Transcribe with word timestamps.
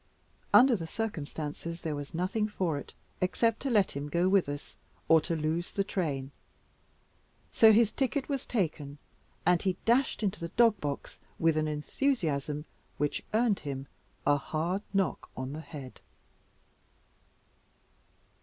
Under 0.51 0.75
the 0.75 0.87
circumstances 0.87 1.81
there 1.81 1.93
was 1.95 2.15
nothing 2.15 2.47
for 2.47 2.79
it, 2.79 2.95
except 3.21 3.59
to 3.59 3.69
let 3.69 3.91
him 3.91 4.09
go 4.09 4.27
with 4.27 4.49
us, 4.49 4.75
or 5.07 5.21
to 5.21 5.35
lose 5.35 5.71
the 5.71 5.83
train. 5.83 6.31
So 7.53 7.71
his 7.71 7.91
ticket 7.91 8.27
was 8.27 8.47
taken, 8.47 8.97
and 9.45 9.61
he 9.61 9.77
dashed 9.85 10.23
into 10.23 10.39
the 10.39 10.47
dog 10.57 10.81
box 10.81 11.19
with 11.37 11.55
an 11.55 11.67
enthusiasm 11.67 12.65
which 12.97 13.23
earned 13.31 13.59
him 13.59 13.85
a 14.25 14.37
hard 14.37 14.81
knock 14.91 15.29
on 15.37 15.53
the 15.53 15.61
head. 15.61 15.99